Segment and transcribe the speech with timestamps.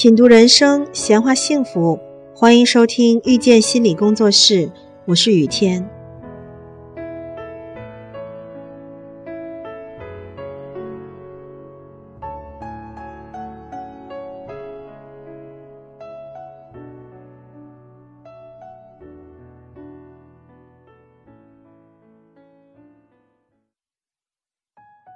[0.00, 1.98] 品读人生，闲话幸福，
[2.32, 4.70] 欢迎收听遇见心理工作室，
[5.06, 5.90] 我是雨天。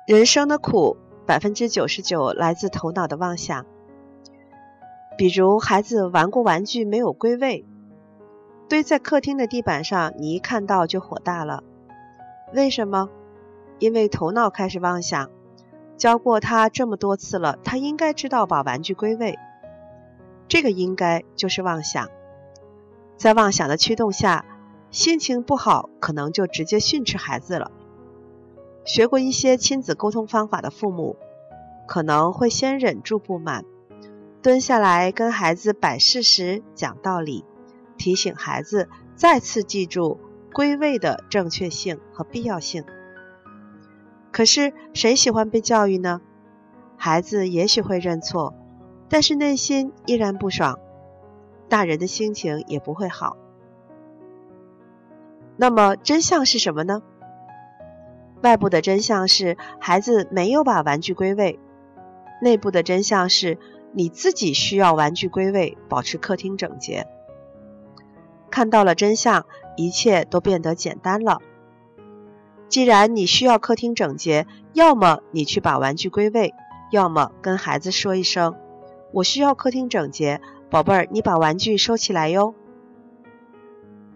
[0.09, 3.65] 人生的苦，百分之九十九来自头脑的妄想。
[5.17, 7.65] 比如孩子玩过玩具没有归位，
[8.69, 11.63] 堆在客厅的地板上，你一看到就火大了。
[12.55, 13.09] 为什么？
[13.79, 15.31] 因为头脑开始妄想，
[15.97, 19.39] 教过他这么多次了，他应该知道把玩具归位。
[20.49, 22.09] 这个应该就是妄想，
[23.17, 24.45] 在妄想的驱动下，
[24.91, 27.71] 心情不好，可能就直接训斥孩子了。
[28.85, 31.17] 学过一些亲子沟通方法的父母，
[31.87, 33.65] 可能会先忍住不满。
[34.43, 37.45] 蹲下来跟孩子摆事实、讲道理，
[37.97, 40.19] 提醒孩子再次记住
[40.53, 42.85] 归位的正确性和必要性。
[44.33, 46.21] 可是谁喜欢被教育呢？
[46.97, 48.53] 孩子也许会认错，
[49.09, 50.81] 但是内心依然不爽，
[51.69, 53.37] 大人的心情也不会好。
[55.57, 57.01] 那么真相是什么呢？
[58.43, 61.61] 外部的真相是孩子没有把玩具归位，
[62.41, 63.57] 内部的真相是。
[63.93, 67.07] 你自己需要玩具归位，保持客厅整洁。
[68.51, 71.39] 看到了真相，一切都变得简单了。
[72.69, 76.55] 既然你需要客厅整洁，要么你去把玩具归位，
[76.91, 78.55] 要么跟孩子说一声
[79.13, 80.41] ：“我需要客厅整洁，
[80.71, 82.55] 宝贝儿，你把玩具收起来哟。”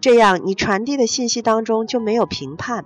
[0.01, 2.85] 这样你传递的信息当中就没有评判，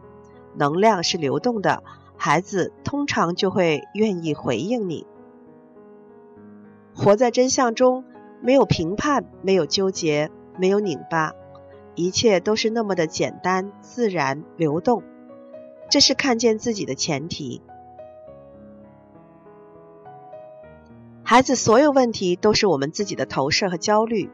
[0.55, 1.83] 能量是流动的，
[2.17, 5.05] 孩子通常就会愿意回应你。
[6.95, 8.03] 活在真相中，
[8.41, 11.33] 没有评判，没有纠结，没有拧巴，
[11.95, 15.03] 一切都是那么的简单、自然、流动。
[15.89, 17.61] 这是看见自己的前提。
[21.23, 24.29] 孩子所有问题都是我们自己的投射和焦虑，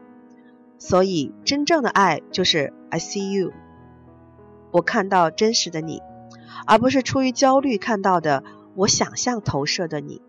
[0.78, 3.52] 所以真正的爱就是 I see you，
[4.72, 6.02] 我看到真实的你，
[6.66, 8.42] 而不是出于焦虑看到的
[8.74, 10.22] 我想象投射的你。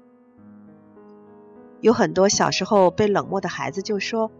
[1.82, 4.32] 有很多小时候被冷漠的孩子就说：“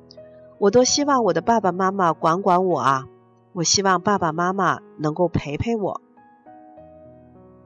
[0.60, 3.08] 我多希望我的爸爸妈妈管管我啊！
[3.54, 6.02] 我希望爸爸妈妈能够陪陪我。”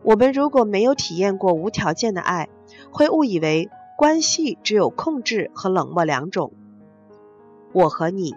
[0.03, 2.49] 我们如果没有体验过无条件的爱，
[2.91, 6.51] 会误以为关系只有控制和冷漠两种。
[7.71, 8.35] 我和你，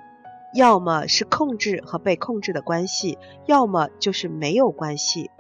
[0.54, 5.30] 要么是控制和被控制的关系，要么就是没有关系。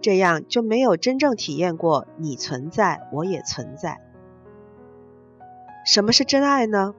[0.00, 3.98] 这样就没有真正体验过你存在，我也存在。
[5.84, 6.94] 什么是真爱呢？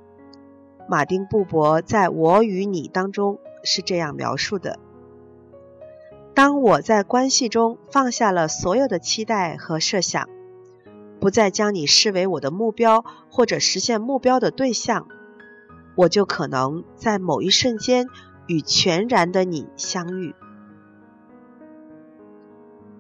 [0.87, 4.79] 马丁布伯在我与你当中是这样描述的：
[6.33, 10.27] 当我在关系中放下了所有的期待和设想，
[11.19, 15.07] 不再将你视为我的目标或者实现目标的对象，
[15.95, 18.07] 我就可能在某一瞬间
[18.47, 20.33] 与全然的你相遇。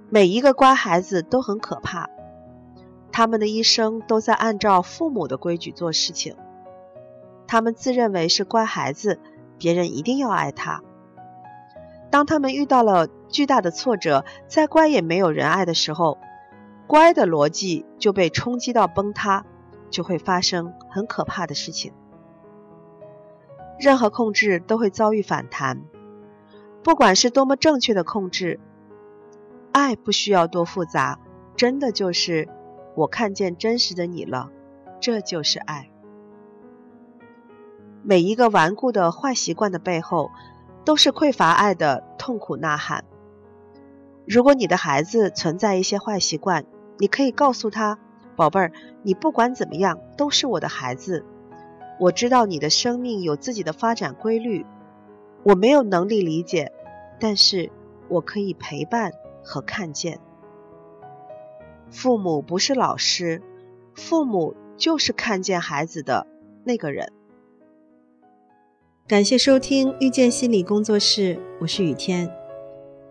[0.09, 2.09] 每一个乖孩子都很可怕。
[3.11, 6.35] 他们的一生都在按照父母的规矩做事情，
[7.47, 9.19] 他们自认为是乖孩子，
[9.57, 10.83] 别人一定要爱他。
[12.11, 16.17] 当他们遇到了巨大的挫折，再乖也没有人爱的时候，
[16.87, 19.45] 乖的逻辑就被冲击到崩塌，
[19.89, 21.91] 就会发生很可怕的事情。
[23.79, 25.81] 任何控制都会遭遇反弹，
[26.83, 28.59] 不管是多么正确的控制，
[29.71, 31.19] 爱不需要多复杂，
[31.55, 32.47] 真的就是。
[32.99, 34.51] 我看见真实的你了，
[34.99, 35.89] 这就是爱。
[38.03, 40.31] 每一个顽固的坏习惯的背后，
[40.83, 43.05] 都是匮乏爱的痛苦呐喊。
[44.27, 46.65] 如果你的孩子存在一些坏习惯，
[46.97, 47.97] 你可以告诉他
[48.35, 48.73] ：“宝贝儿，
[49.03, 51.23] 你不管怎么样都是我的孩子。
[52.01, 54.65] 我知道你的生命有自己的发展规律，
[55.43, 56.73] 我没有能力理解，
[57.17, 57.71] 但是
[58.09, 60.19] 我可以陪伴和看见。”
[61.91, 63.41] 父母不是老师，
[63.93, 66.27] 父母就是看见孩子的
[66.63, 67.11] 那个人。
[69.07, 72.31] 感谢收听遇见心理工作室，我是雨天。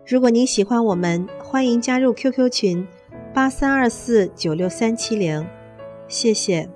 [0.07, 2.87] 如果您喜欢我们，欢迎加入 QQ 群
[3.33, 5.45] 八三二四九六三七零，
[6.07, 6.69] 谢谢。